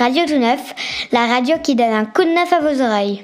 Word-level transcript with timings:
Radio 0.00 0.22
Tout 0.26 0.38
Neuf, 0.38 0.74
la 1.12 1.26
radio 1.26 1.56
qui 1.62 1.74
donne 1.74 1.92
un 1.92 2.06
coup 2.06 2.24
de 2.24 2.30
neuf 2.30 2.50
à 2.54 2.60
vos 2.60 2.82
oreilles. 2.82 3.22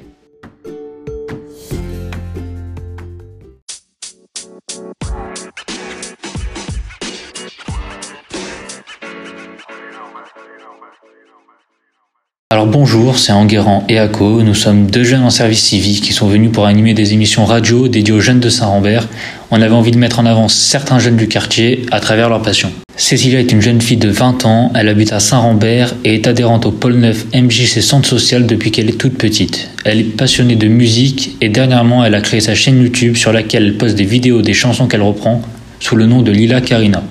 Alors 12.51 12.67
bonjour, 12.67 13.19
c'est 13.19 13.33
Enguerrand 13.33 13.85
et 13.88 13.99
Ako. 13.99 14.43
Nous 14.43 14.54
sommes 14.54 14.90
deux 14.90 15.03
jeunes 15.03 15.24
en 15.24 15.31
service 15.31 15.63
civique 15.63 16.05
qui 16.05 16.12
sont 16.12 16.29
venus 16.29 16.52
pour 16.52 16.66
animer 16.66 16.93
des 16.93 17.15
émissions 17.15 17.47
radio 17.47 17.88
dédiées 17.88 18.12
aux 18.12 18.20
jeunes 18.20 18.41
de 18.41 18.51
Saint-Rambert. 18.51 19.09
On 19.51 19.62
avait 19.62 19.74
envie 19.74 19.93
de 19.93 19.98
mettre 19.98 20.19
en 20.19 20.27
avant 20.27 20.48
certains 20.48 20.98
jeunes 20.98 21.16
du 21.16 21.27
quartier 21.27 21.87
à 21.91 22.01
travers 22.01 22.29
leur 22.29 22.43
passion. 22.43 22.70
Cécilia 22.98 23.41
est 23.41 23.52
une 23.52 23.60
jeune 23.60 23.82
fille 23.82 23.98
de 23.98 24.09
20 24.09 24.46
ans, 24.46 24.73
elle 24.74 24.88
habite 24.88 25.12
à 25.12 25.20
Saint-Rambert 25.20 25.95
et 26.05 26.14
est 26.14 26.27
adhérente 26.27 26.64
au 26.64 26.73
pôle 26.73 26.95
9 26.95 27.27
MJC 27.34 27.82
Centre 27.82 28.09
Social 28.09 28.46
depuis 28.46 28.70
qu'elle 28.70 28.88
est 28.88 28.98
toute 28.98 29.19
petite. 29.19 29.69
Elle 29.84 30.00
est 30.00 30.16
passionnée 30.16 30.56
de 30.56 30.66
musique 30.66 31.36
et 31.42 31.50
dernièrement 31.50 32.06
elle 32.06 32.14
a 32.14 32.22
créé 32.22 32.41
sa 32.41 32.55
chaîne 32.55 32.82
YouTube 32.82 33.14
sur 33.14 33.34
laquelle 33.34 33.64
elle 33.64 33.77
poste 33.77 33.96
des 33.96 34.05
vidéos 34.05 34.41
des 34.41 34.55
chansons 34.55 34.88
qu'elle 34.88 35.02
reprend 35.02 35.42
sous 35.78 35.95
le 35.95 36.06
nom 36.06 36.22
de 36.22 36.32
Lila 36.32 36.62
Karina. 36.62 37.05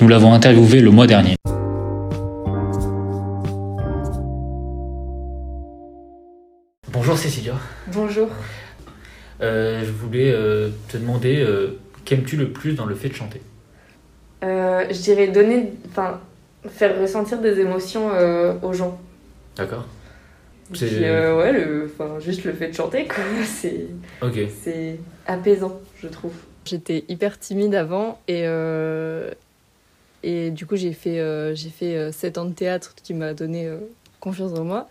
Nous 0.00 0.08
l'avons 0.08 0.34
interviewée 0.34 0.80
le 0.80 0.90
mois 0.90 1.06
dernier. 1.06 1.36
Bonjour 6.92 7.16
Cécilia. 7.16 7.54
Bonjour. 7.92 8.28
Euh, 9.40 9.84
je 9.86 9.90
voulais 9.92 10.32
euh, 10.32 10.70
te 10.88 10.96
demander 10.96 11.36
euh, 11.36 11.78
qu'aimes-tu 12.04 12.36
le 12.36 12.48
plus 12.48 12.72
dans 12.72 12.86
le 12.86 12.96
fait 12.96 13.08
de 13.08 13.14
chanter? 13.14 13.40
Euh, 14.44 14.86
je 14.90 15.00
dirais 15.00 15.28
donner, 15.28 15.72
enfin, 15.88 16.20
faire 16.68 17.00
ressentir 17.00 17.38
des 17.40 17.58
émotions 17.60 18.10
euh, 18.12 18.54
aux 18.62 18.72
gens. 18.72 18.98
D'accord. 19.56 19.86
C'est- 20.74 21.04
euh, 21.08 21.36
ouais, 21.38 21.52
le, 21.52 21.90
enfin, 21.92 22.20
juste 22.20 22.44
le 22.44 22.52
fait 22.52 22.68
de 22.68 22.74
chanter, 22.74 23.06
quoi, 23.06 23.24
c'est, 23.44 23.86
Ok. 24.22 24.38
c'est 24.62 24.98
apaisant, 25.26 25.80
je 26.00 26.08
trouve. 26.08 26.32
J'étais 26.66 27.04
hyper 27.08 27.38
timide 27.38 27.74
avant 27.74 28.20
et, 28.28 28.42
euh, 28.44 29.30
et 30.22 30.50
du 30.50 30.66
coup 30.66 30.76
j'ai 30.76 30.92
fait, 30.92 31.18
euh, 31.18 31.54
j'ai 31.54 31.70
fait 31.70 31.96
euh, 31.96 32.12
7 32.12 32.36
ans 32.36 32.44
de 32.44 32.52
théâtre 32.52 32.94
qui 33.02 33.14
m'a 33.14 33.32
donné 33.32 33.66
euh, 33.66 33.78
confiance 34.20 34.52
en 34.58 34.64
moi. 34.64 34.86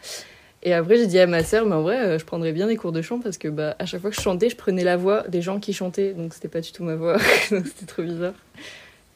Et 0.64 0.74
après 0.74 0.98
j'ai 0.98 1.06
dit 1.06 1.20
à 1.20 1.28
ma 1.28 1.44
sœur, 1.44 1.68
mais 1.68 1.76
en 1.76 1.84
vrai 1.84 2.00
euh, 2.00 2.18
je 2.18 2.26
prendrais 2.26 2.52
bien 2.52 2.66
des 2.66 2.78
cours 2.78 2.92
de 2.92 3.04
chant 3.04 3.20
parce 3.20 3.38
que 3.38 3.48
bah, 3.48 3.76
à 3.78 3.86
chaque 3.86 4.02
fois 4.02 4.10
que 4.10 4.16
je 4.16 4.22
chantais, 4.22 4.50
je 4.50 4.56
prenais 4.56 4.84
la 4.84 4.98
voix 4.98 5.28
des 5.28 5.44
gens 5.44 5.60
qui 5.60 5.72
chantaient, 5.74 6.14
donc 6.14 6.34
c'était 6.34 6.48
pas 6.48 6.62
du 6.62 6.72
tout 6.72 6.84
ma 6.84 6.96
voix, 6.96 7.18
donc 7.52 7.68
c'était 7.68 7.86
trop 7.86 8.02
bizarre. 8.02 8.34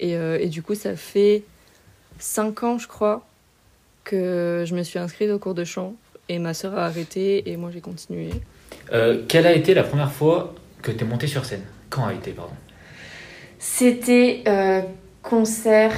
Et, 0.02 0.18
euh, 0.18 0.38
et 0.40 0.48
du 0.48 0.62
coup 0.62 0.76
ça 0.76 0.96
fait 0.96 1.44
5 2.20 2.64
ans 2.64 2.78
je 2.78 2.88
crois 2.88 3.26
que 4.04 4.66
je 4.68 4.76
me 4.76 4.84
suis 4.84 5.00
inscrite 5.00 5.30
au 5.30 5.40
cours 5.40 5.54
de 5.54 5.64
chant 5.64 5.94
et 6.28 6.40
ma 6.40 6.54
sœur 6.54 6.78
a 6.78 6.86
arrêté 6.86 7.50
et 7.50 7.56
moi 7.56 7.70
j'ai 7.74 7.82
continué. 7.82 8.32
Euh, 8.94 9.24
quelle 9.28 9.48
a 9.48 9.54
été 9.54 9.74
la 9.74 9.84
première 9.84 10.12
fois 10.12 10.54
que 10.82 10.92
tu 10.92 11.04
es 11.04 11.08
montée 11.08 11.28
sur 11.28 11.46
scène? 11.46 11.64
Quand 11.90 12.06
a 12.06 12.14
été, 12.14 12.32
pardon? 12.32 12.54
C'était 13.60 14.44
euh, 14.48 14.82
concert 15.22 15.94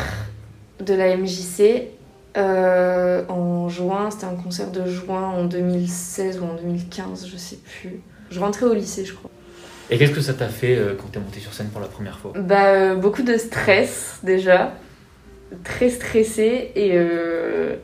de 0.80 0.94
la 0.94 1.16
MJC 1.16 1.88
euh, 2.36 3.24
en 3.30 3.70
juin, 3.70 4.10
c'était 4.10 4.26
un 4.26 4.36
concert 4.36 4.72
de 4.72 4.86
juin 4.88 5.30
en 5.30 5.46
2016 5.46 6.40
ou 6.40 6.46
en 6.46 6.56
2015, 6.56 7.28
je 7.28 7.38
sais 7.38 7.58
plus. 7.58 8.02
Je 8.32 8.40
rentrais 8.40 8.66
au 8.66 8.74
lycée, 8.74 9.06
je 9.06 9.14
crois. 9.14 9.30
Et 9.90 9.98
qu'est-ce 9.98 10.12
que 10.14 10.22
ça 10.22 10.34
t'a 10.34 10.48
fait 10.48 10.78
euh, 10.78 10.96
quand 10.98 11.10
tu 11.12 11.20
es 11.20 11.22
montée 11.22 11.40
sur 11.40 11.54
scène 11.54 11.68
pour 11.70 11.82
la 11.82 11.88
première 11.88 12.18
fois? 12.20 12.34
Bah, 12.36 12.68
euh, 12.74 12.96
beaucoup 12.96 13.22
de 13.24 13.38
stress 13.38 14.20
déjà, 14.24 14.74
très 15.64 15.90
stressée 15.90 16.72
et 16.76 16.92
euh, 16.94 17.76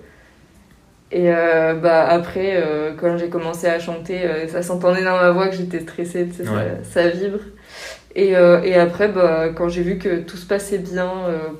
et 1.11 1.27
bah 1.81 2.07
après 2.07 2.63
quand 2.99 3.17
j'ai 3.17 3.29
commencé 3.29 3.65
à 3.65 3.79
chanter, 3.79 4.21
ça 4.47 4.61
s'entendait 4.61 5.03
dans 5.03 5.17
ma 5.17 5.31
voix 5.31 5.47
que 5.47 5.55
j'étais 5.55 5.79
stressée, 5.79 6.27
tu 6.27 6.35
sais, 6.37 6.45
ça- 6.45 6.53
Ouais. 6.53 6.77
ça, 6.83 7.09
vibre. 7.09 7.39
Et, 8.15 8.29
et 8.29 8.75
après 8.75 9.07
bah 9.07 9.49
quand 9.55 9.69
j'ai 9.69 9.81
vu 9.81 9.97
que 9.97 10.19
tout 10.19 10.37
se 10.37 10.45
passait 10.45 10.77
bien, 10.77 11.11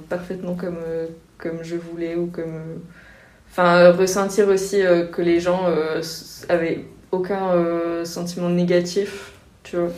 parfaitement 0.08 0.54
comme 0.54 0.78
comme 1.40 1.64
je 1.64 1.76
voulais 1.78 2.16
ou 2.16 2.28
comme 2.28 2.82
enfin 3.52 3.92
ressentir 3.92 4.48
aussi 4.50 4.82
que 5.12 5.22
les 5.24 5.40
gens 5.40 5.62
avaient 6.48 6.86
aucun 7.12 7.54
sentiment 8.06 8.50
négatif, 8.50 9.32
tu 9.64 9.78
vois. 9.78 9.90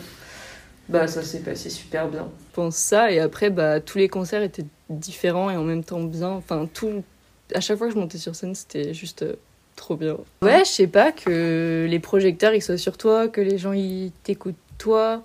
Bah 0.92 1.06
ça 1.06 1.22
s'est 1.22 1.40
passé 1.40 1.70
super 1.70 2.06
bien. 2.08 2.28
Je 2.50 2.54
pense 2.54 2.76
ça 2.76 3.10
et 3.10 3.18
après 3.18 3.48
bah 3.48 3.80
tous 3.80 3.96
les 3.96 4.08
concerts 4.08 4.42
étaient 4.42 4.66
différents 4.90 5.50
et 5.50 5.56
en 5.56 5.64
même 5.64 5.84
temps 5.84 6.02
bien. 6.02 6.28
Enfin 6.28 6.68
tout 6.72 7.02
à 7.54 7.60
chaque 7.60 7.78
fois 7.78 7.88
que 7.88 7.94
je 7.94 7.98
montais 7.98 8.18
sur 8.18 8.34
scène 8.34 8.54
c'était 8.54 8.92
juste 8.92 9.22
euh, 9.22 9.36
trop 9.74 9.96
bien. 9.96 10.18
Ouais 10.42 10.60
je 10.60 10.70
sais 10.70 10.86
pas 10.86 11.10
que 11.10 11.86
les 11.88 11.98
projecteurs 11.98 12.52
ils 12.52 12.60
soient 12.60 12.76
sur 12.76 12.98
toi 12.98 13.28
que 13.28 13.40
les 13.40 13.56
gens 13.56 13.72
ils 13.72 14.12
t'écoutent 14.22 14.54
toi. 14.76 15.22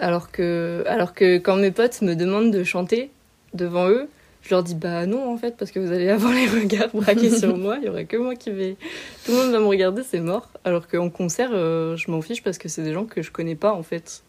Alors 0.00 0.32
que 0.32 0.82
alors 0.88 1.14
que 1.14 1.38
quand 1.38 1.56
mes 1.56 1.70
potes 1.70 2.02
me 2.02 2.14
demandent 2.14 2.50
de 2.50 2.64
chanter 2.64 3.12
devant 3.54 3.88
eux 3.88 4.08
je 4.42 4.50
leur 4.50 4.64
dis 4.64 4.74
bah 4.74 5.06
non 5.06 5.32
en 5.32 5.36
fait 5.36 5.56
parce 5.56 5.70
que 5.70 5.78
vous 5.78 5.92
allez 5.92 6.08
avoir 6.08 6.32
les 6.32 6.48
regards 6.60 6.88
braqués 6.92 7.30
sur 7.30 7.56
moi 7.56 7.76
il 7.78 7.84
y 7.84 7.88
aura 7.88 8.02
que 8.02 8.16
moi 8.16 8.34
qui 8.34 8.50
vais 8.50 8.76
tout 9.24 9.30
le 9.30 9.38
monde 9.38 9.52
va 9.52 9.60
me 9.60 9.66
regarder 9.66 10.02
c'est 10.02 10.18
mort. 10.18 10.48
Alors 10.64 10.88
qu'en 10.88 11.08
concert 11.08 11.50
euh, 11.52 11.94
je 11.96 12.10
m'en 12.10 12.20
fiche 12.20 12.42
parce 12.42 12.58
que 12.58 12.68
c'est 12.68 12.82
des 12.82 12.92
gens 12.92 13.04
que 13.04 13.22
je 13.22 13.30
connais 13.30 13.54
pas 13.54 13.72
en 13.74 13.84
fait 13.84 14.24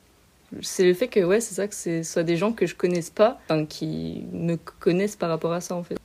c'est 0.62 0.84
le 0.86 0.94
fait 0.94 1.08
que 1.08 1.20
ouais 1.22 1.40
c'est 1.40 1.56
ça 1.56 1.68
que 1.68 1.76
ce 1.76 2.04
soit 2.04 2.24
des 2.24 2.38
gens 2.38 2.52
que 2.52 2.66
je 2.66 2.76
connaisse 2.76 3.10
pas 3.10 3.40
enfin 3.50 3.66
qui 3.66 4.24
me 4.32 4.56
connaissent 4.80 5.16
par 5.16 5.30
rapport 5.30 5.54
à 5.54 5.62
ça 5.62 5.76
en 5.76 5.84
fait 5.84 5.96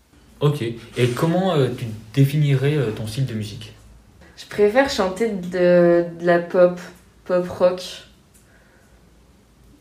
Ok. 0.40 0.62
Et 0.62 1.08
comment 1.16 1.54
euh, 1.54 1.66
tu 1.76 1.84
définirais 2.14 2.76
euh, 2.76 2.90
ton 2.92 3.06
style 3.08 3.26
de 3.26 3.34
musique? 3.34 3.72
Je 4.36 4.46
préfère 4.46 4.88
chanter 4.88 5.30
de, 5.30 6.04
de 6.20 6.24
la 6.24 6.38
pop, 6.38 6.78
pop 7.24 7.48
rock, 7.48 7.82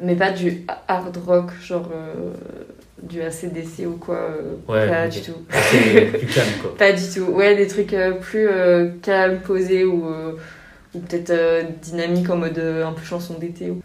mais 0.01 0.15
pas 0.15 0.31
du 0.31 0.65
hard 0.87 1.15
rock, 1.17 1.51
genre 1.61 1.89
euh, 1.93 2.33
du 3.03 3.21
ACDC 3.21 3.85
ou 3.85 3.97
quoi. 3.97 4.31
Ouais, 4.67 4.87
pas 4.87 5.07
du 5.07 5.21
tout. 5.21 5.33
C'est 5.51 6.05
plus 6.17 6.27
calme, 6.27 6.49
quoi. 6.61 6.75
Pas 6.77 6.91
du 6.93 7.03
tout. 7.07 7.25
Ouais, 7.31 7.55
des 7.55 7.67
trucs 7.67 7.95
plus 8.21 8.47
euh, 8.47 8.89
calmes, 9.03 9.39
posés 9.41 9.85
ou, 9.85 10.07
euh, 10.07 10.33
ou 10.95 10.99
peut-être 11.01 11.29
euh, 11.29 11.63
dynamiques 11.83 12.31
en 12.31 12.37
mode 12.37 12.57
un 12.57 12.93
peu 12.93 13.03
chanson 13.03 13.35
d'été. 13.37 13.69
ou- 13.69 13.81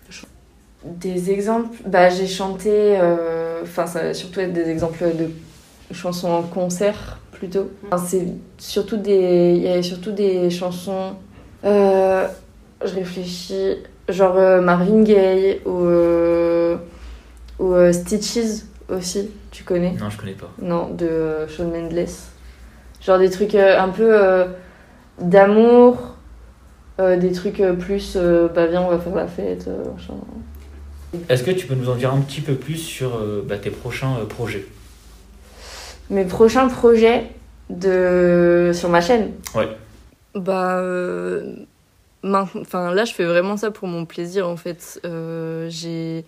Des 0.84 1.30
exemples 1.30 1.76
Bah, 1.86 2.08
j'ai 2.08 2.26
chanté. 2.26 2.70
euh, 2.72 3.60
Enfin, 3.62 3.86
ça 3.86 4.02
va 4.02 4.14
surtout 4.14 4.40
être 4.40 4.52
des 4.52 4.68
exemples 4.68 5.04
de 5.16 5.30
chansons 5.94 6.30
en 6.30 6.42
concert 6.42 7.18
plutôt. 7.30 7.70
Enfin, 7.90 8.04
c'est 8.04 8.26
surtout 8.58 8.96
des. 8.96 9.54
Il 9.56 9.62
y 9.62 9.68
avait 9.68 9.82
surtout 9.82 10.10
des 10.12 10.50
chansons. 10.50 11.14
euh, 11.64 12.26
je 12.84 12.94
réfléchis. 12.94 13.76
Genre 14.08 14.36
euh, 14.36 14.60
Marvin 14.60 15.02
Gaye 15.04 15.60
ou, 15.64 15.84
euh, 15.84 16.76
ou 17.60 17.74
Stitches 17.92 18.64
aussi, 18.88 19.30
tu 19.52 19.62
connais? 19.62 19.92
Non, 19.92 20.10
je 20.10 20.18
connais 20.18 20.32
pas. 20.32 20.50
non, 20.60 20.88
de 20.88 21.46
Shawn 21.48 21.70
Mendes. 21.70 22.06
Genre 23.00 23.18
des 23.20 23.30
trucs 23.30 23.54
un 23.54 23.88
peu 23.90 24.44
d'amour, 25.20 26.16
des 26.98 27.32
trucs 27.32 27.62
plus, 27.78 28.16
bah 28.54 28.66
viens, 28.66 28.82
on 28.82 28.88
va 28.90 28.98
faire 28.98 29.14
la 29.14 29.26
fête. 29.28 29.68
machin. 29.68 30.14
Est-ce 31.28 31.42
que 31.42 31.50
tu 31.50 31.66
peux 31.66 31.74
nous 31.74 31.90
en 31.90 31.94
dire 31.94 32.12
un 32.12 32.20
petit 32.20 32.40
peu 32.40 32.54
plus 32.54 32.76
sur 32.76 33.16
euh, 33.16 33.44
bah, 33.46 33.58
tes 33.58 33.70
prochains 33.70 34.16
euh, 34.18 34.24
projets? 34.24 34.66
Mes 36.10 36.24
prochains 36.24 36.68
projets 36.68 37.30
de... 37.70 38.70
sur 38.74 38.88
ma 38.88 39.00
chaîne? 39.00 39.32
bah 40.34 40.78
euh, 40.78 41.54
enfin 42.24 42.94
là 42.94 43.04
je 43.04 43.12
fais 43.12 43.24
vraiment 43.24 43.58
ça 43.58 43.70
pour 43.70 43.88
mon 43.88 44.06
plaisir 44.06 44.48
en 44.48 44.56
fait. 44.56 45.00
Euh, 45.04 45.66
j'ai 45.68 46.24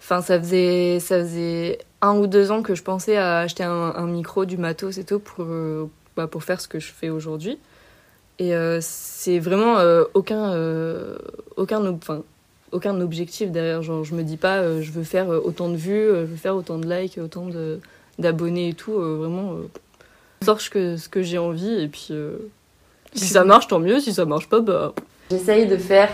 enfin 0.00 0.22
ça 0.22 0.38
faisait 0.38 0.98
ça 1.00 1.20
faisait 1.20 1.78
un 2.00 2.16
ou 2.16 2.26
deux 2.26 2.50
ans 2.50 2.62
que 2.62 2.74
je 2.74 2.82
pensais 2.82 3.16
à 3.16 3.40
acheter 3.40 3.62
un, 3.64 3.92
un 3.96 4.06
micro 4.06 4.46
du 4.46 4.56
matos 4.56 4.96
et 4.96 5.04
tout 5.04 5.18
pour 5.18 5.44
euh, 5.44 5.90
bah, 6.16 6.26
pour 6.26 6.42
faire 6.44 6.60
ce 6.60 6.68
que 6.68 6.80
je 6.80 6.90
fais 6.90 7.10
aujourd'hui. 7.10 7.58
Et 8.38 8.54
euh, 8.54 8.78
c'est 8.80 9.38
vraiment 9.38 9.78
euh, 9.78 10.04
aucun 10.14 10.52
euh, 10.52 11.16
aucun 11.56 11.86
enfin 11.86 12.22
aucun 12.74 13.00
objectif 13.00 13.50
derrière. 13.50 13.82
Genre 13.82 14.04
je 14.04 14.14
me 14.14 14.22
dis 14.22 14.36
pas 14.36 14.58
euh, 14.58 14.82
je 14.82 14.90
veux 14.90 15.04
faire 15.04 15.30
euh, 15.30 15.40
autant 15.42 15.68
de 15.68 15.76
vues 15.76 15.92
euh, 15.92 16.26
je 16.26 16.32
veux 16.32 16.36
faire 16.36 16.56
autant 16.56 16.78
de 16.78 16.92
likes 16.92 17.18
autant 17.18 17.46
d'abonnés 18.18 18.70
et 18.70 18.74
tout 18.74 18.92
vraiment 18.92 19.56
je 20.42 20.70
que 20.70 20.96
ce 20.96 21.08
que 21.08 21.22
j'ai 21.22 21.38
envie 21.38 21.82
et 21.82 21.88
puis 21.88 22.10
si 23.14 23.26
ça 23.26 23.44
marche 23.44 23.68
tant 23.68 23.78
mieux. 23.78 24.00
Si 24.00 24.12
ça 24.12 24.24
marche 24.24 24.48
pas 24.48 24.60
bah. 24.60 24.92
J'essaye 25.30 25.66
de 25.66 25.76
faire 25.76 26.10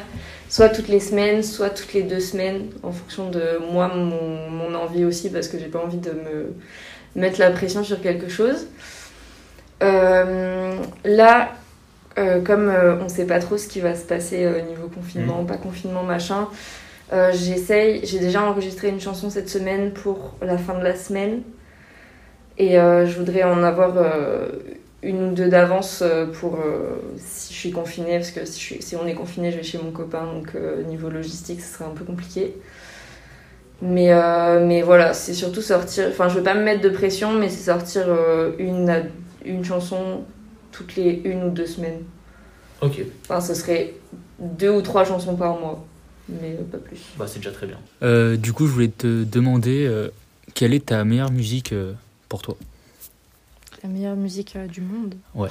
soit 0.49 0.69
toutes 0.69 0.89
les 0.89 1.01
semaines, 1.01 1.43
soit 1.43 1.71
toutes 1.71 1.95
les 1.95 2.03
deux 2.03 2.21
semaines, 2.21 2.67
en 2.83 2.93
fonction 2.93 3.29
de 3.31 3.59
moi, 3.73 3.89
mon, 3.89 4.75
envie 4.75 5.05
aussi, 5.05 5.31
parce 5.31 5.49
que 5.49 5.59
j'ai 5.59 5.67
pas 5.67 5.81
envie 5.81 5.99
de 5.99 6.11
me 6.11 6.55
mettre 7.17 7.41
la 7.41 7.51
pression 7.51 7.83
sur 7.83 8.01
quelque 8.01 8.29
chose. 8.29 8.67
Là, 9.81 11.53
euh, 12.21 12.41
comme 12.41 12.69
euh, 12.69 12.97
on 13.01 13.09
sait 13.09 13.27
pas 13.27 13.41
trop 13.41 13.57
ce 13.59 13.69
qui 13.69 13.81
va 13.81 13.95
se 13.95 14.05
passer 14.05 14.45
euh, 14.45 14.61
niveau 14.63 14.89
confinement, 14.89 15.45
pas 15.45 15.57
confinement, 15.57 16.03
machin, 16.05 16.49
euh, 17.13 17.33
j'essaye, 17.33 18.05
j'ai 18.07 18.19
déjà 18.21 18.43
enregistré 18.43 18.89
une 18.89 19.01
chanson 19.01 19.31
cette 19.31 19.49
semaine 19.49 19.93
pour 19.93 20.37
la 20.43 20.59
fin 20.59 20.79
de 20.79 20.85
la 20.85 20.95
semaine. 20.95 21.43
Et 22.59 22.75
je 22.75 23.17
voudrais 23.19 23.43
en 23.43 23.63
avoir 23.63 23.95
une 25.03 25.29
ou 25.31 25.33
deux 25.33 25.49
d'avance 25.49 26.05
pour 26.39 26.59
si 27.17 27.55
je 27.55 27.59
suis 27.59 27.71
confinée, 27.71 28.19
parce 28.19 28.33
que 28.33 28.45
si, 28.45 28.61
je 28.61 28.65
suis- 28.65 28.83
si 28.83 28.97
on 28.97 29.07
est 29.07 29.15
confiné, 29.15 29.51
je 29.51 29.57
vais 29.57 29.63
chez 29.63 29.79
mon 29.79 29.93
copain, 29.93 30.27
donc 30.27 30.53
niveau 30.87 31.09
logistique, 31.09 31.63
ce 31.63 31.73
serait 31.73 31.87
un 31.87 31.95
peu 31.95 32.05
compliqué. 32.05 32.55
Mais, 33.81 34.11
mais 34.61 34.83
voilà, 34.83 35.15
c'est 35.15 35.33
surtout 35.33 35.63
sortir. 35.63 36.09
Enfin, 36.11 36.29
je 36.29 36.35
veux 36.37 36.43
pas 36.43 36.53
me 36.55 36.63
mettre 36.63 36.83
de 36.83 36.91
pression, 36.91 37.33
mais 37.33 37.49
c'est 37.49 37.71
sortir 37.71 38.05
une, 38.59 39.05
une 39.47 39.65
chanson 39.65 40.25
toutes 40.73 40.97
les 40.97 41.21
une 41.25 41.45
ou 41.45 41.51
deux 41.51 41.67
semaines. 41.67 42.03
Ok, 42.81 43.03
Enfin, 43.25 43.41
ce 43.41 43.55
serait 43.55 43.95
deux 44.39 44.71
ou 44.71 44.81
trois 44.83 45.05
chansons 45.05 45.37
par 45.37 45.59
mois, 45.61 45.85
mais 46.29 46.53
pas 46.71 46.79
plus. 46.79 47.01
bah, 47.19 47.27
c'est 47.27 47.39
déjà 47.41 47.51
très 47.53 47.67
bien. 47.67 47.79
Euh, 48.03 48.37
du 48.37 48.53
coup, 48.55 48.67
je 48.67 48.73
voulais 48.73 48.89
te 48.89 49.25
demander 49.25 49.87
euh, 49.87 50.09
quelle 50.55 50.73
est 50.73 50.87
ta 50.87 51.05
meilleure 51.05 51.31
musique 51.31 51.73
euh, 51.73 51.93
pour 52.29 52.41
toi? 52.43 52.57
La 53.83 53.89
meilleure 53.91 54.17
musique 54.17 54.57
euh, 54.57 54.67
du 54.67 54.81
monde? 54.81 55.15
Ouais. 55.35 55.49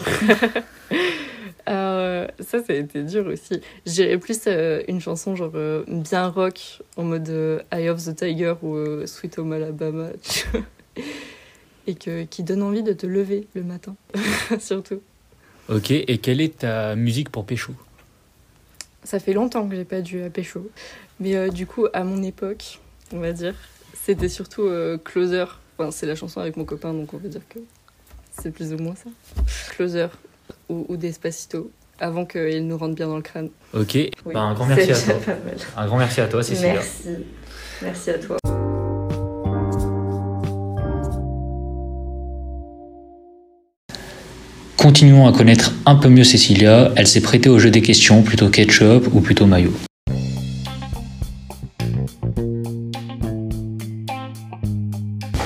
Alors, 1.66 1.70
euh, 1.70 2.28
ça, 2.40 2.64
ça 2.64 2.74
a 2.74 2.76
été 2.76 3.04
dur 3.04 3.28
aussi. 3.28 3.62
J'irais 3.86 4.18
plus 4.18 4.40
euh, 4.48 4.82
une 4.88 5.00
chanson 5.02 5.36
genre 5.36 5.52
euh, 5.56 5.84
bien 5.88 6.28
rock, 6.30 6.80
en 6.98 7.04
mode 7.04 7.30
euh, 7.30 7.60
Eye 7.72 7.90
of 7.90 8.04
the 8.04 8.16
Tiger 8.16 8.56
ou 8.64 8.76
euh, 8.76 9.06
Sweet 9.06 9.38
Home 9.40 9.52
Alabama, 9.54 10.10
tu 10.24 10.48
vois. 10.52 10.62
Et 11.88 11.96
que, 11.96 12.24
qui 12.24 12.44
donne 12.44 12.62
envie 12.64 12.84
de 12.84 12.94
te 12.94 13.06
lever 13.08 13.48
le 13.56 13.64
matin, 13.64 13.96
surtout. 14.60 15.02
Ok, 15.70 15.92
et 15.92 16.18
quelle 16.18 16.42
est 16.42 16.60
ta 16.60 16.96
musique 16.96 17.30
pour 17.30 17.46
pécho? 17.46 17.74
Ça 19.04 19.20
fait 19.20 19.34
longtemps 19.34 19.68
que 19.68 19.76
j'ai 19.76 19.86
pas 19.86 20.02
dû 20.02 20.24
à 20.24 20.30
pécho. 20.30 20.70
Mais 21.20 21.36
euh, 21.36 21.50
du 21.50 21.66
coup, 21.68 21.88
à 21.94 22.04
mon 22.04 22.24
époque, 22.24 22.80
on 23.14 23.20
va 23.20 23.32
dire, 23.32 23.54
c'était 23.94 24.30
surtout 24.30 24.64
euh, 24.64 24.98
Closer. 24.98 25.46
Enfin, 25.78 25.92
c'est 25.92 26.06
la 26.06 26.16
chanson 26.16 26.40
avec 26.42 26.58
mon 26.58 26.66
copain, 26.66 26.94
donc 26.94 27.14
on 27.14 27.18
va 27.18 27.30
dire 27.30 27.42
que 27.48 27.60
c'est 28.42 28.52
plus 28.52 28.74
ou 28.74 28.78
moins 28.78 28.96
ça. 28.96 29.10
Closer 29.76 30.08
ou, 30.70 30.86
ou 30.90 30.98
Despacito, 30.98 31.72
avant 32.00 32.26
qu'il 32.26 32.68
nous 32.68 32.78
rentre 32.78 32.96
bien 32.96 33.08
dans 33.08 33.18
le 33.18 33.22
crâne. 33.22 33.50
Ok, 33.74 33.94
Oui, 33.94 34.12
Bah, 34.26 34.40
un 34.42 34.54
grand 34.56 34.66
merci 34.66 34.92
à 34.92 34.96
toi. 34.96 35.16
Un 35.78 35.86
grand 35.86 35.98
merci 35.98 36.22
à 36.22 36.28
toi, 36.28 36.44
Cécilia. 36.44 36.74
Merci. 36.74 37.10
Merci 37.82 38.10
à 38.10 38.18
toi. 38.20 38.38
Continuons 44.80 45.28
à 45.28 45.34
connaître 45.34 45.74
un 45.86 45.96
peu 45.96 46.08
mieux 46.08 46.24
Cécilia. 46.24 46.94
Elle 46.96 47.06
s'est 47.06 47.20
prêtée 47.20 47.50
au 47.50 47.60
jeu 47.60 47.70
des 47.70 47.82
questions, 47.82 48.22
plutôt 48.22 48.48
ketchup 48.48 49.10
ou 49.12 49.20
plutôt 49.20 49.46
maillot. 49.46 49.74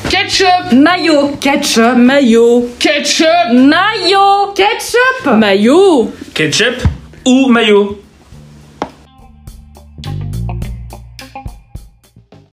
Ketchup 0.08 0.74
Maillot. 0.74 1.32
Ketchup 1.42 1.98
Maillot. 1.98 2.70
Ketchup 2.78 3.54
Maillot. 3.54 4.54
Ketchup 4.54 5.36
Maillot. 5.36 6.14
Ketchup 6.36 6.84
ou 7.26 7.48
maillot 7.48 8.00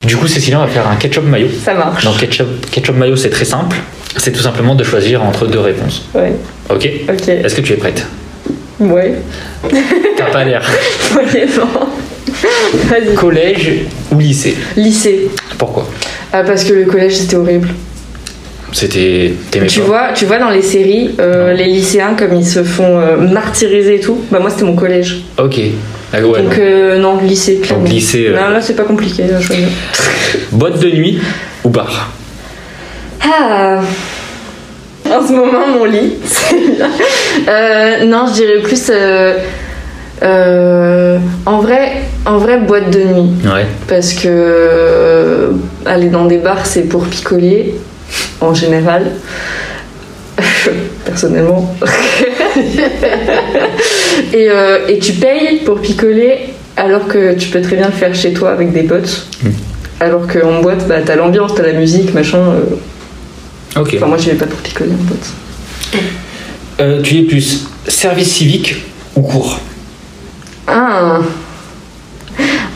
Du 0.06 0.15
coup, 0.15 0.27
Cécilia, 0.27 0.59
on 0.59 0.65
va 0.65 0.68
faire 0.68 0.88
un 0.88 0.95
ketchup 0.95 1.24
maillot. 1.24 1.50
Ça 1.59 1.74
marche. 1.74 2.03
Donc 2.03 2.19
ketchup, 2.19 2.69
ketchup 2.69 2.95
maillot, 2.95 3.15
c'est 3.15 3.31
très 3.31 3.45
simple. 3.45 3.77
C'est 4.17 4.31
tout 4.31 4.41
simplement 4.41 4.75
de 4.75 4.83
choisir 4.83 5.23
entre 5.23 5.47
deux 5.47 5.59
réponses. 5.59 6.03
Ouais, 6.13 6.33
Ok 6.69 6.89
ok. 7.09 7.27
Est-ce 7.29 7.55
que 7.55 7.61
tu 7.61 7.73
es 7.73 7.77
prête? 7.77 8.05
Ouais. 8.79 9.15
T'as 10.17 10.31
pas 10.31 10.43
l'air. 10.43 10.63
Vas-y. 12.89 13.15
Collège 13.15 13.71
ou 14.11 14.19
lycée? 14.19 14.55
Lycée. 14.75 15.29
Pourquoi? 15.57 15.87
Ah, 16.31 16.43
parce 16.43 16.63
que 16.63 16.73
le 16.73 16.85
collège, 16.85 17.15
c'était 17.15 17.35
horrible. 17.37 17.69
C'était. 18.73 19.33
Tu 19.67 19.79
pas 19.79 19.85
vois, 19.85 20.07
tu 20.13 20.25
vois 20.25 20.39
dans 20.39 20.49
les 20.49 20.61
séries, 20.61 21.11
euh, 21.19 21.53
les 21.53 21.65
lycéens, 21.65 22.15
comme 22.15 22.35
ils 22.35 22.45
se 22.45 22.63
font 22.63 22.99
euh, 22.99 23.15
martyriser 23.17 23.95
et 23.95 23.99
tout, 23.99 24.19
bah 24.29 24.39
moi 24.39 24.49
c'était 24.49 24.65
mon 24.65 24.75
collège. 24.75 25.21
Ok. 25.39 25.59
Ah 26.13 26.19
ouais, 26.21 26.41
Donc 26.41 26.57
euh, 26.57 26.97
non, 26.99 27.17
lycée, 27.17 27.55
clairement. 27.63 27.85
donc 27.85 27.93
lycée. 27.93 28.29
Non, 28.29 28.49
là 28.49 28.61
c'est 28.61 28.75
pas 28.75 28.83
compliqué 28.83 29.23
à 29.23 29.39
choisir. 29.39 29.67
boîte 30.51 30.79
de 30.79 30.89
nuit 30.91 31.17
ou 31.63 31.69
bar? 31.69 32.11
Ah 33.29 33.81
En 35.06 35.27
ce 35.27 35.33
moment, 35.33 35.68
mon 35.68 35.85
lit. 35.85 36.13
Euh, 37.47 38.03
non, 38.06 38.25
je 38.27 38.33
dirais 38.33 38.59
plus. 38.63 38.89
euh, 38.89 39.35
euh, 40.24 41.18
en, 41.45 41.59
vrai, 41.59 41.91
en 42.25 42.38
vrai, 42.39 42.57
boîte 42.57 42.89
de 42.89 43.03
nuit. 43.03 43.29
Ouais. 43.45 43.65
Parce 43.88 44.13
que 44.13 45.51
aller 45.85 46.07
dans 46.09 46.25
des 46.25 46.39
bars, 46.39 46.65
c'est 46.65 46.89
pour 46.89 47.06
picoler, 47.06 47.75
en 48.41 48.53
général. 48.53 49.12
Personnellement. 51.06 51.74
et, 54.33 54.50
et 54.89 55.00
tu 55.00 55.13
payes 55.13 55.59
pour 55.63 55.79
picoler 55.79 56.53
alors 56.75 57.07
que 57.07 57.35
tu 57.35 57.50
peux 57.50 57.62
très 57.62 57.75
bien 57.75 57.88
le 57.88 57.94
faire 57.94 58.13
chez 58.15 58.33
toi 58.33 58.51
avec 58.51 58.74
des 58.74 58.83
potes. 58.83 59.27
Mm. 59.44 59.50
Alors 60.00 60.27
qu'en 60.27 60.62
boîte, 60.62 60.88
bah, 60.88 60.95
t'as 61.06 61.15
l'ambiance, 61.15 61.53
t'as 61.56 61.63
la 61.63 61.74
musique, 61.74 62.13
machin. 62.13 62.41
Ok. 63.77 63.94
Enfin, 63.95 64.06
moi, 64.07 64.18
j'y 64.18 64.29
vais 64.29 64.35
pas 64.35 64.47
pour 64.47 64.59
picoler 64.59 64.91
en 64.91 65.03
boîte. 65.03 65.33
Euh, 66.79 67.01
tu 67.01 67.18
es 67.18 67.21
plus 67.24 67.65
service 67.88 68.31
civique 68.33 68.75
ou 69.15 69.21
cours 69.21 69.59
Ah 70.68 71.19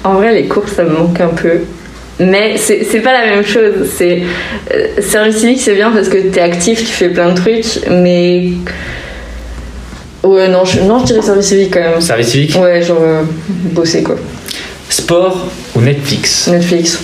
En 0.03 0.13
vrai, 0.15 0.33
les 0.33 0.47
cours, 0.47 0.67
ça 0.67 0.83
me 0.83 0.89
manque 0.91 1.19
un 1.19 1.27
peu. 1.27 1.61
Mais 2.19 2.55
c'est 2.57 2.85
c'est 2.89 2.99
pas 2.99 3.13
la 3.13 3.25
même 3.31 3.45
chose. 3.45 3.89
C'est 3.97 4.21
euh, 4.73 4.87
service 5.01 5.37
civique, 5.37 5.59
c'est 5.59 5.73
bien 5.75 5.91
parce 5.91 6.07
que 6.07 6.17
t'es 6.17 6.41
actif, 6.41 6.79
tu 6.79 6.85
fais 6.93 7.09
plein 7.09 7.29
de 7.31 7.35
trucs, 7.35 7.65
mais 7.89 8.51
ouais 10.23 10.47
non, 10.47 10.63
je, 10.65 10.81
non, 10.81 10.99
je 10.99 11.05
dirais 11.05 11.21
service 11.21 11.47
civique 11.47 11.71
quand 11.73 11.79
même. 11.79 11.99
Service 12.01 12.27
civique 12.27 12.55
Ouais, 12.61 12.81
genre 12.83 12.99
euh, 13.01 13.23
bosser 13.49 14.03
quoi. 14.03 14.17
Sport 14.89 15.47
ou 15.75 15.81
Netflix 15.81 16.47
Netflix. 16.47 16.99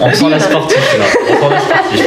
On 0.00 0.12
sent 0.12 0.24
la 0.30 0.38
sportive 0.40 0.78
là. 0.98 1.04
On 1.30 1.34
sent 1.34 1.54
la 1.54 1.60
sportive. 1.60 2.06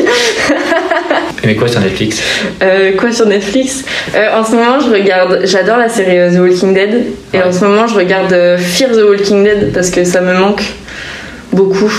Mais 1.45 1.56
quoi 1.56 1.68
sur 1.68 1.80
Netflix? 1.80 2.21
Euh, 2.62 2.92
quoi 2.98 3.12
sur 3.12 3.25
Netflix? 3.25 3.83
Euh, 4.15 4.38
En 4.39 4.44
ce 4.44 4.51
moment, 4.51 4.80
je 4.80 4.89
regarde. 4.92 5.42
J'adore 5.45 5.77
la 5.77 5.89
série 5.89 6.18
euh, 6.18 6.31
The 6.33 6.39
Walking 6.39 6.74
Dead. 6.74 7.06
Et 7.33 7.38
Ouais. 7.38 7.44
en 7.44 7.51
ce 7.51 7.63
moment, 7.63 7.88
je 7.88 7.95
regarde 7.95 8.31
Fear 8.57 8.92
the 8.92 9.04
Walking 9.09 9.44
Dead 9.44 9.71
parce 9.74 9.89
que 9.89 10.04
ça 10.04 10.21
me 10.21 10.33
manque 10.33 10.63
beaucoup. 11.54 11.92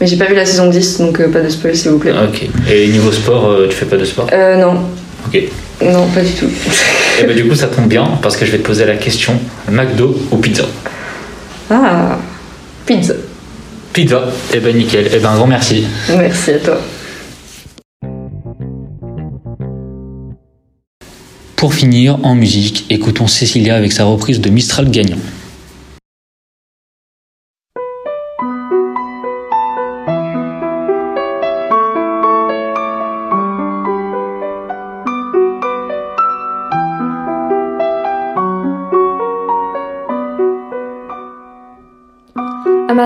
Mais 0.00 0.06
j'ai 0.06 0.16
pas 0.16 0.26
vu 0.26 0.34
la 0.34 0.44
saison 0.44 0.68
10, 0.68 0.98
donc 0.98 1.20
euh, 1.20 1.28
pas 1.28 1.40
de 1.40 1.48
spoil 1.48 1.74
s'il 1.74 1.90
vous 1.90 1.98
plaît. 1.98 2.12
Ok. 2.12 2.46
Et 2.70 2.86
niveau 2.88 3.10
sport, 3.10 3.46
euh, 3.50 3.66
tu 3.68 3.76
fais 3.76 3.86
pas 3.86 3.96
de 3.96 4.04
sport? 4.04 4.26
Euh, 4.32 4.56
non. 4.56 4.74
Ok. 5.26 5.42
Non, 5.82 6.06
pas 6.08 6.20
du 6.20 6.32
tout. 6.32 6.46
Et 7.20 7.24
bah 7.24 7.32
du 7.34 7.46
coup 7.48 7.54
ça 7.54 7.66
tombe 7.66 7.86
bien 7.88 8.06
parce 8.22 8.36
que 8.36 8.44
je 8.46 8.52
vais 8.52 8.58
te 8.58 8.66
poser 8.66 8.84
la 8.86 8.94
question 8.96 9.34
McDo 9.70 10.16
ou 10.30 10.36
pizza? 10.36 10.64
Ah, 11.70 12.18
pizza. 12.86 13.14
Pizza. 13.96 14.24
Et 14.52 14.60
ben 14.60 14.76
nickel. 14.76 15.06
Et 15.06 15.18
ben 15.20 15.30
un 15.30 15.36
grand 15.36 15.46
merci. 15.46 15.86
Merci 16.10 16.50
à 16.50 16.58
toi. 16.58 16.78
Pour 21.56 21.72
finir, 21.72 22.18
en 22.22 22.34
musique, 22.34 22.84
écoutons 22.90 23.26
Cécilia 23.26 23.74
avec 23.74 23.92
sa 23.92 24.04
reprise 24.04 24.42
de 24.42 24.50
Mistral 24.50 24.90
gagnant. 24.90 25.16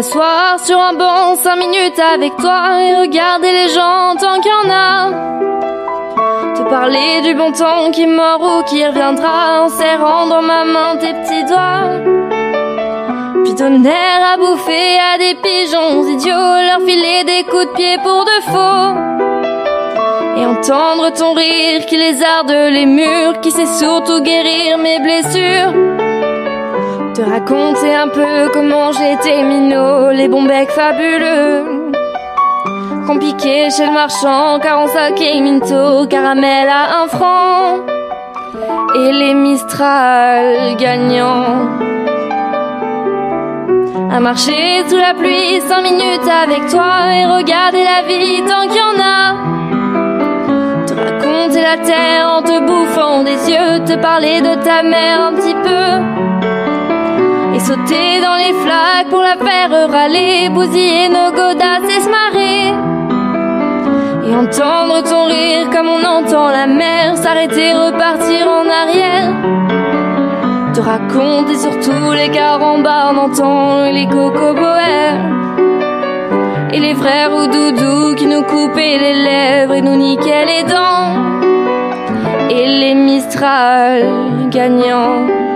M'asseoir 0.00 0.58
sur 0.64 0.80
un 0.80 0.94
banc 0.94 1.36
cinq 1.36 1.56
minutes 1.56 1.98
avec 2.14 2.34
toi 2.36 2.80
et 2.80 2.94
regarder 2.94 3.52
les 3.52 3.68
gens 3.68 4.16
tant 4.18 4.40
qu'il 4.40 4.50
y 4.50 4.66
en 4.66 4.70
a. 4.72 5.10
Te 6.54 6.62
parler 6.70 7.20
du 7.22 7.34
bon 7.34 7.52
temps 7.52 7.90
qui 7.90 8.06
mort 8.06 8.40
ou 8.40 8.62
qui 8.62 8.82
reviendra 8.86 9.64
en 9.64 9.68
serrant 9.68 10.26
dans 10.26 10.40
ma 10.40 10.64
main 10.64 10.96
tes 10.96 11.12
petits 11.12 11.44
doigts. 11.44 11.84
Puis 13.44 13.52
donner 13.52 13.90
à 14.32 14.38
bouffer 14.38 14.96
à 15.12 15.18
des 15.18 15.34
pigeons 15.34 16.08
idiots, 16.14 16.56
leur 16.68 16.80
filer 16.86 17.24
des 17.24 17.44
coups 17.44 17.66
de 17.66 17.72
pied 17.76 17.98
pour 18.02 18.24
de 18.24 18.38
faux. 18.52 18.92
Et 20.38 20.46
entendre 20.46 21.10
ton 21.12 21.34
rire 21.34 21.84
qui 21.84 21.98
lézarde 21.98 22.50
les 22.50 22.86
murs, 22.86 23.38
qui 23.42 23.50
sait 23.50 23.66
surtout 23.66 24.22
guérir 24.22 24.78
mes 24.78 24.98
blessures. 24.98 26.09
Te 27.14 27.22
raconter 27.22 27.94
un 27.94 28.08
peu 28.08 28.50
comment 28.52 28.92
j'étais 28.92 29.42
minot, 29.42 30.10
les 30.10 30.28
bons 30.28 30.44
becs 30.44 30.70
fabuleux. 30.70 31.80
Piquait 33.20 33.68
chez 33.70 33.84
le 33.84 33.92
marchand, 33.92 34.58
car 34.62 34.80
on 34.80 34.86
saquait 34.86 35.40
minto, 35.42 36.06
caramel 36.06 36.68
à 36.68 37.02
un 37.02 37.06
franc. 37.06 37.80
Et 38.96 39.12
les 39.12 39.34
Mistral 39.34 40.74
gagnants. 40.78 41.68
À 44.10 44.20
marcher 44.20 44.84
sous 44.88 44.96
la 44.96 45.12
pluie 45.12 45.60
cinq 45.68 45.82
minutes 45.82 46.30
avec 46.42 46.66
toi 46.70 47.12
et 47.14 47.26
regarder 47.26 47.84
la 47.84 48.08
vie 48.08 48.42
tant 48.48 48.66
qu'il 48.68 48.78
y 48.78 48.80
en 48.80 48.98
a. 49.02 49.34
Te 50.86 50.94
raconter 50.94 51.60
la 51.60 51.76
terre 51.76 52.26
en 52.38 52.42
te 52.42 52.58
bouffant 52.60 53.22
des 53.22 53.50
yeux, 53.50 53.84
te 53.84 54.00
parler 54.00 54.40
de 54.40 54.54
ta 54.64 54.82
mère 54.82 55.20
un 55.20 55.34
petit 55.34 55.54
peu. 55.54 56.19
Sauter 57.70 58.20
dans 58.20 58.34
les 58.34 58.52
flaques 58.64 59.10
pour 59.10 59.22
la 59.22 59.36
faire 59.36 59.70
râler, 59.88 60.48
bousiller 60.48 61.08
nos 61.08 61.30
godasses 61.30 61.88
et 61.88 62.00
se 62.00 62.10
marrer. 62.10 62.74
Et 64.26 64.34
entendre 64.34 65.04
ton 65.08 65.26
rire 65.26 65.70
comme 65.70 65.86
on 65.86 66.04
entend 66.04 66.50
la 66.50 66.66
mer, 66.66 67.16
s'arrêter, 67.16 67.72
repartir 67.72 68.48
en 68.48 68.66
arrière. 68.68 69.28
Te 70.74 70.80
raconter 70.80 71.54
surtout 71.58 72.10
les 72.12 72.30
carambars 72.30 73.14
d'antan 73.14 73.84
et 73.84 73.92
les 73.92 74.08
cocoboères. 74.08 75.20
Et 76.72 76.80
les 76.80 76.96
frères 76.96 77.32
ou 77.32 77.46
doudou 77.46 78.16
qui 78.16 78.26
nous 78.26 78.42
coupaient 78.42 78.98
les 78.98 79.14
lèvres 79.14 79.74
et 79.74 79.80
nous 79.80 79.94
niquaient 79.94 80.44
les 80.44 80.64
dents. 80.64 81.14
Et 82.50 82.66
les 82.66 82.94
Mistral 82.94 84.02
gagnants. 84.50 85.49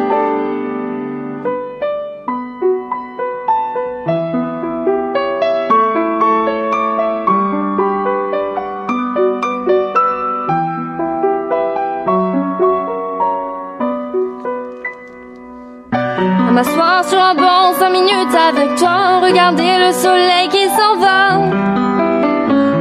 M'asseoir 16.64 17.04
sur 17.04 17.20
un 17.20 17.34
banc 17.34 17.72
cinq 17.78 17.90
minutes 17.90 18.34
avec 18.48 18.76
toi, 18.76 19.20
regarder 19.22 19.72
le 19.78 19.92
soleil 19.92 20.48
qui 20.48 20.66
s'en 20.68 20.96
va. 20.98 21.40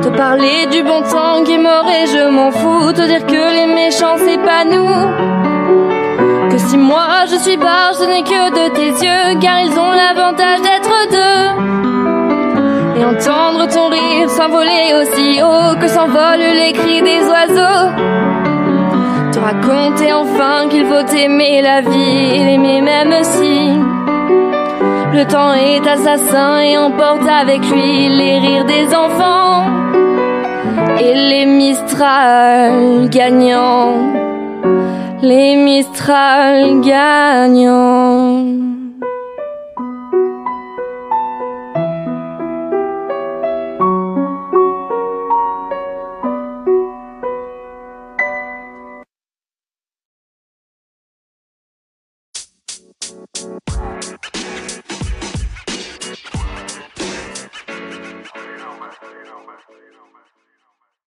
Te 0.01 0.09
parler 0.09 0.67
du 0.71 0.83
bon 0.83 1.01
temps 1.01 1.43
qui 1.43 1.57
mort 1.57 1.85
et 1.87 2.07
je 2.07 2.29
m'en 2.29 2.51
fous, 2.51 2.91
te 2.93 3.05
dire 3.07 3.25
que 3.25 3.53
les 3.57 3.67
méchants 3.73 4.17
c'est 4.17 4.37
pas 4.37 4.63
nous. 4.65 4.89
Que 6.49 6.57
si 6.57 6.77
moi 6.77 7.25
je 7.29 7.35
suis 7.37 7.57
barge, 7.57 7.95
ce 7.95 8.05
n'est 8.05 8.23
que 8.23 8.49
de 8.51 8.69
tes 8.73 8.91
yeux, 9.05 9.39
car 9.41 9.59
ils 9.59 9.77
ont 9.77 9.91
l'avantage 9.91 10.61
d'être 10.61 10.95
deux. 11.11 12.99
Et 12.99 13.05
entendre 13.05 13.67
ton 13.67 13.87
rire 13.89 14.29
s'envoler 14.29 14.93
aussi 15.01 15.41
haut 15.41 15.75
que 15.79 15.87
s'envolent 15.87 16.55
les 16.61 16.73
cris 16.73 17.01
des 17.01 17.21
oiseaux. 17.25 18.32
Te 19.43 19.47
raconter 19.47 20.13
enfin 20.13 20.69
qu'il 20.69 20.85
faut 20.85 21.05
aimer 21.17 21.61
la 21.61 21.81
vie 21.81 22.29
et 22.33 22.45
l'aimer 22.45 22.81
même 22.81 23.21
si 23.23 23.71
le 25.13 25.25
temps 25.25 25.53
est 25.53 25.85
assassin 25.85 26.61
et 26.61 26.77
emporte 26.77 27.27
avec 27.27 27.59
lui 27.69 28.07
les 28.07 28.39
rires 28.39 28.63
des 28.63 28.95
enfants 28.95 29.65
et 30.97 31.13
les 31.13 31.45
Mistral 31.45 33.09
gagnants, 33.09 34.13
les 35.21 35.57
Mistral 35.57 36.79
gagnants. 36.79 38.72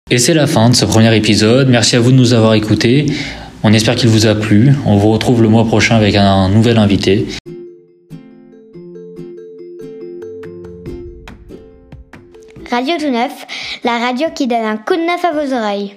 Et 0.09 0.17
c'est 0.17 0.33
la 0.33 0.47
fin 0.47 0.69
de 0.69 0.75
ce 0.75 0.85
premier 0.85 1.15
épisode. 1.15 1.69
Merci 1.69 1.95
à 1.95 1.99
vous 1.99 2.11
de 2.11 2.17
nous 2.17 2.33
avoir 2.33 2.53
écoutés. 2.55 3.05
On 3.63 3.71
espère 3.71 3.95
qu'il 3.95 4.09
vous 4.09 4.27
a 4.27 4.35
plu. 4.35 4.73
On 4.85 4.97
vous 4.97 5.09
retrouve 5.11 5.41
le 5.41 5.47
mois 5.47 5.65
prochain 5.65 5.95
avec 5.95 6.15
un 6.15 6.49
nouvel 6.49 6.77
invité. 6.77 7.25
Radio 12.69 12.95
Tout 12.99 13.11
Neuf, 13.11 13.45
la 13.83 13.99
radio 13.99 14.27
qui 14.35 14.47
donne 14.47 14.65
un 14.65 14.77
coup 14.77 14.95
de 14.95 15.01
neuf 15.01 15.23
à 15.23 15.31
vos 15.31 15.53
oreilles. 15.53 15.93